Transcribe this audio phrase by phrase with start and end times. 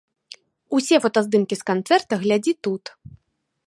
[0.77, 2.83] Усе фотаздымкі з канцэрта глядзі тут.